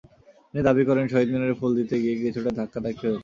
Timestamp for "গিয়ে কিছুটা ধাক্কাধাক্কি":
2.01-3.03